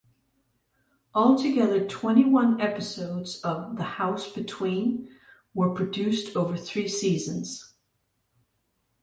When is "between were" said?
4.31-5.75